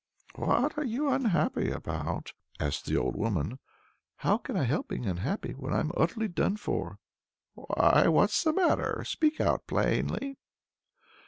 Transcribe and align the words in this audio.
"What 0.33 0.79
are 0.79 0.83
you 0.83 1.09
unhappy 1.09 1.69
about?" 1.69 2.33
asked 2.59 2.87
the 2.87 2.97
old 2.97 3.15
woman. 3.15 3.59
"How 4.15 4.39
can 4.39 4.57
I 4.57 4.63
help 4.63 4.87
being 4.87 5.05
unhappy, 5.05 5.51
when 5.51 5.75
I'm 5.75 5.91
utterly 5.95 6.27
done 6.27 6.57
for?" 6.57 6.97
"Why 7.53 8.07
what's 8.07 8.43
the 8.43 8.51
matter? 8.51 9.03
Speak 9.05 9.39
out 9.39 9.67
plainly." 9.67 10.39